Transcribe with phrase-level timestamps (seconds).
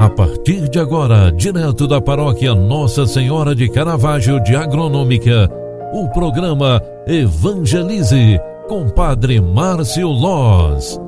[0.00, 5.46] A partir de agora, direto da paróquia Nossa Senhora de Caravaggio de Agronômica,
[5.92, 10.98] o programa Evangelize com Padre Márcio Loz.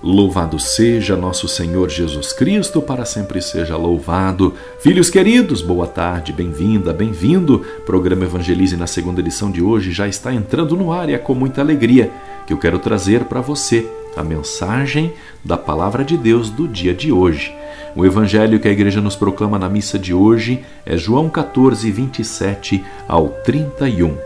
[0.00, 4.54] Louvado seja nosso Senhor Jesus Cristo, para sempre seja louvado.
[4.78, 7.66] Filhos queridos, boa tarde, bem-vinda, bem-vindo.
[7.84, 11.34] Programa Evangelize na segunda edição de hoje já está entrando no ar e é com
[11.34, 12.12] muita alegria
[12.46, 15.12] que eu quero trazer para você a mensagem
[15.44, 17.54] da palavra de Deus do dia de hoje.
[17.94, 22.84] O evangelho que a igreja nos proclama na missa de hoje é João 14, 27
[23.06, 24.16] ao 31.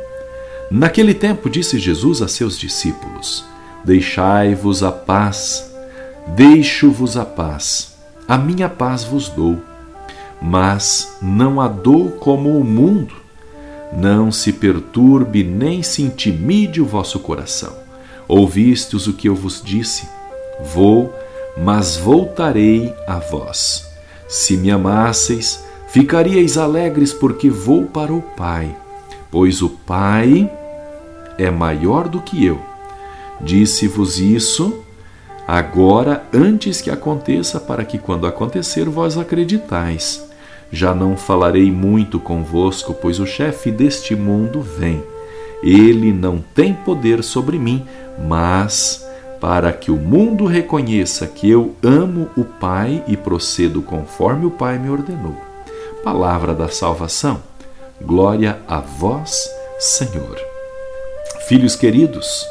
[0.71, 3.45] Naquele tempo disse Jesus a seus discípulos:
[3.85, 5.71] Deixai-vos a paz,
[6.29, 7.95] deixo-vos a paz,
[8.27, 9.59] a minha paz vos dou,
[10.41, 13.15] mas não a dou como o mundo.
[13.95, 17.83] Não se perturbe nem se intimide o vosso coração.
[18.29, 20.09] Ouvistes o que eu vos disse?
[20.61, 21.13] Vou,
[21.57, 23.91] mas voltarei a vós.
[24.29, 28.75] Se me amasseis, ficaríeis alegres, porque vou para o Pai,
[29.31, 30.51] pois o Pai
[31.39, 32.61] é maior do que eu.
[33.41, 34.83] Disse-vos isso
[35.47, 40.25] agora, antes que aconteça, para que quando acontecer vós acreditais.
[40.71, 45.03] Já não falarei muito convosco, pois o chefe deste mundo vem.
[45.63, 47.85] Ele não tem poder sobre mim,
[48.29, 49.07] mas
[49.41, 54.79] para que o mundo reconheça que eu amo o Pai e procedo conforme o Pai
[54.79, 55.37] me ordenou.
[56.05, 57.43] Palavra da salvação.
[58.01, 60.37] Glória a vós, Senhor.
[61.49, 62.47] Filhos queridos,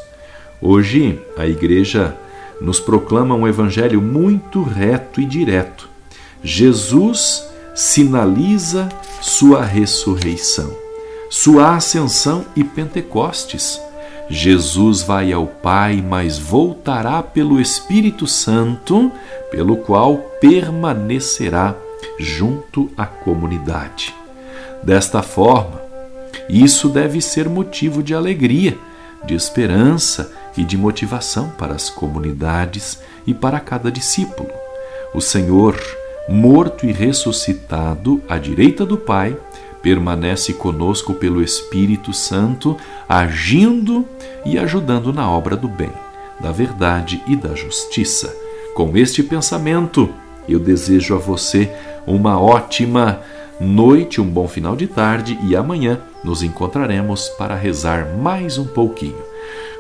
[0.62, 2.16] hoje a Igreja
[2.62, 5.90] nos proclama um evangelho muito reto e direto.
[6.44, 8.88] Jesus sinaliza
[9.22, 10.72] sua ressurreição,
[11.32, 13.80] sua ascensão e Pentecostes
[14.30, 19.10] Jesus vai ao Pai, mas voltará pelo Espírito Santo,
[19.50, 21.74] pelo qual permanecerá
[22.20, 24.14] junto à comunidade.
[24.84, 25.82] Desta forma,
[26.50, 28.78] isso deve ser motivo de alegria,
[29.26, 34.50] de esperança e de motivação para as comunidades e para cada discípulo.
[35.14, 35.78] O Senhor,
[36.28, 39.38] morto e ressuscitado à direita do Pai,
[39.82, 42.78] permanece conosco pelo Espírito Santo,
[43.08, 44.06] agindo
[44.46, 45.92] e ajudando na obra do bem,
[46.40, 48.34] da verdade e da justiça.
[48.76, 50.10] Com este pensamento,
[50.48, 51.72] eu desejo a você
[52.06, 53.22] uma ótima
[53.60, 59.31] noite, um bom final de tarde e amanhã nos encontraremos para rezar mais um pouquinho.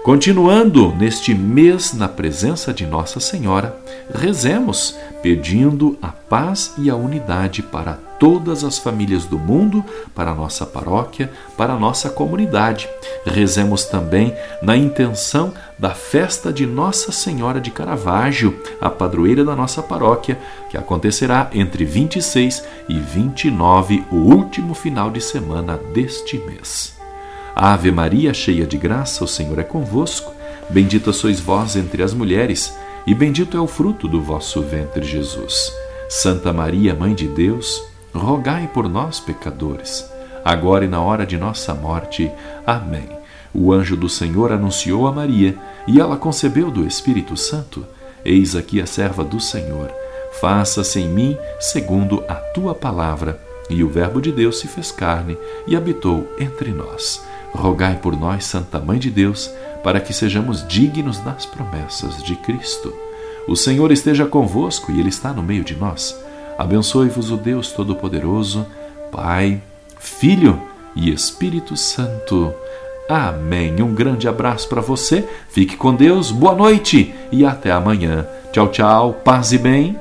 [0.03, 3.77] Continuando neste mês na presença de Nossa Senhora,
[4.11, 9.85] rezemos pedindo a paz e a unidade para todas as famílias do mundo,
[10.15, 12.89] para nossa paróquia, para nossa comunidade.
[13.27, 19.83] Rezemos também na intenção da festa de Nossa Senhora de Caravaggio, a padroeira da nossa
[19.83, 20.35] paróquia,
[20.71, 27.00] que acontecerá entre 26 e 29, o último final de semana deste mês.
[27.55, 30.33] Ave Maria, cheia de graça, o Senhor é convosco.
[30.69, 32.73] Bendita sois vós entre as mulheres,
[33.05, 35.73] e bendito é o fruto do vosso ventre, Jesus.
[36.07, 40.09] Santa Maria, Mãe de Deus, rogai por nós, pecadores,
[40.45, 42.31] agora e na hora de nossa morte.
[42.65, 43.09] Amém.
[43.53, 47.85] O anjo do Senhor anunciou a Maria, e ela concebeu do Espírito Santo.
[48.23, 49.91] Eis aqui a serva do Senhor.
[50.39, 53.41] Faça-se em mim segundo a tua palavra.
[53.69, 55.37] E o Verbo de Deus se fez carne
[55.67, 57.21] e habitou entre nós
[57.53, 59.51] rogai por nós, Santa Mãe de Deus,
[59.83, 62.93] para que sejamos dignos das promessas de Cristo.
[63.47, 66.15] O Senhor esteja convosco e Ele está no meio de nós.
[66.57, 68.65] Abençoe-vos o Deus Todo-Poderoso,
[69.11, 69.61] Pai,
[69.99, 70.61] Filho
[70.95, 72.53] e Espírito Santo.
[73.09, 73.81] Amém.
[73.81, 78.25] Um grande abraço para você, fique com Deus, boa noite e até amanhã.
[78.51, 80.00] Tchau, tchau, paz e bem.